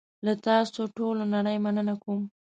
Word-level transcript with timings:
له 0.25 0.33
تاسوټولونړۍ 0.45 1.57
مننه 1.65 1.93
کوم. 2.03 2.19